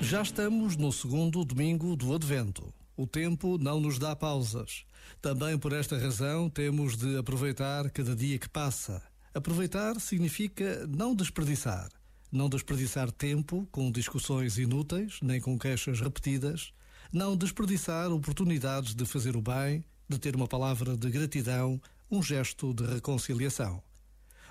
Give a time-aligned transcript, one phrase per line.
[0.00, 2.72] Já estamos no segundo domingo do Advento.
[2.96, 4.84] O tempo não nos dá pausas.
[5.20, 9.02] Também por esta razão temos de aproveitar cada dia que passa.
[9.34, 11.90] Aproveitar significa não desperdiçar.
[12.32, 16.72] Não desperdiçar tempo com discussões inúteis, nem com queixas repetidas.
[17.12, 21.80] Não desperdiçar oportunidades de fazer o bem, de ter uma palavra de gratidão,
[22.10, 23.82] um gesto de reconciliação.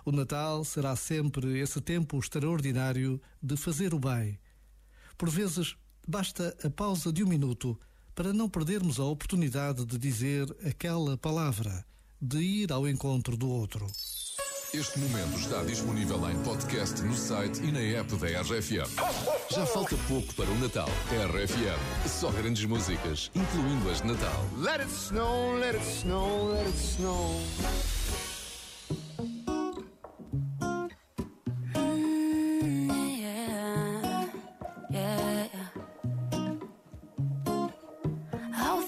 [0.05, 4.37] O Natal será sempre esse tempo extraordinário de fazer o bem
[5.17, 5.75] por vezes,
[6.07, 7.77] basta a pausa de um minuto
[8.13, 11.85] para não perdermos a oportunidade de dizer aquela palavra,
[12.21, 13.87] de ir ao encontro do outro.
[14.73, 18.89] Este momento está disponível em podcast no site e na app da RFM.
[19.49, 20.89] Já falta pouco para o Natal.
[21.09, 24.45] RFM, só grandes músicas, incluindo as de Natal.
[24.57, 27.96] Let it snow, let it snow, let it snow.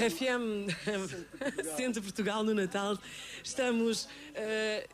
[0.00, 0.72] RFM
[1.76, 2.98] Centro Portugal no Natal.
[3.44, 4.08] Estamos uh,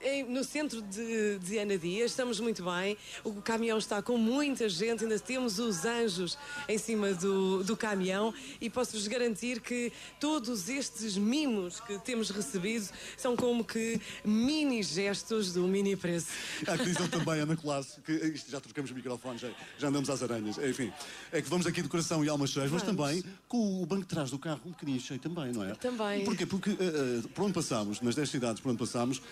[0.05, 2.97] em, no centro de, de Anadia, estamos muito bem.
[3.23, 6.37] O caminhão está com muita gente, ainda temos os anjos
[6.69, 12.89] em cima do, do caminhão e posso-vos garantir que todos estes mimos que temos recebido
[13.17, 16.29] são como que mini gestos do mini preço.
[16.67, 20.11] Há que dizer também, Ana Colasso, que isto já trocamos o microfone, já, já andamos
[20.11, 20.59] às aranhas.
[20.59, 20.93] Enfim,
[21.31, 24.09] é que vamos aqui de coração e alma cheias, mas também com o banco de
[24.09, 25.75] trás do carro um bocadinho também, não é?
[25.75, 26.25] Também.
[26.25, 26.47] Porquê?
[26.47, 29.23] Porque uh, uh, por onde passámos, nas 10 cidades por onde passámos, uh,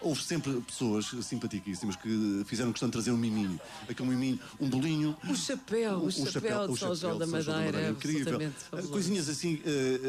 [0.00, 3.60] houve sempre pessoas simpaticíssimas que fizeram questão de trazer um miminho.
[3.88, 5.16] Aquele miminho, um bolinho.
[5.28, 7.90] O chapéu, o, o chapéu, chapéu de São João da Madeira.
[7.90, 8.38] Incrível.
[8.90, 9.60] Coisinhas assim,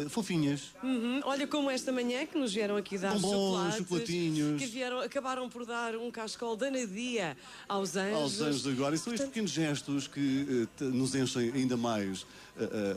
[0.09, 0.73] fofinhas.
[0.83, 1.21] Uhum.
[1.23, 4.61] Olha como esta manhã que nos vieram aqui dar Bombons, chocolatinhos.
[4.61, 7.37] Que vieram, acabaram por dar um cascol danadia
[7.67, 8.15] aos anjos.
[8.15, 8.95] Aos anjos agora.
[8.95, 12.25] E são estes pequenos gestos que nos enchem ainda mais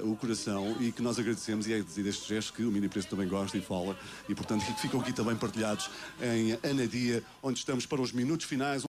[0.02, 3.28] o coração e que nós agradecemos e é destes gestos que o Mini Preço também
[3.28, 3.96] gosta e fala
[4.28, 5.90] e, portanto, ficam aqui também partilhados
[6.20, 8.82] em Anadia, onde estamos para os minutos finais.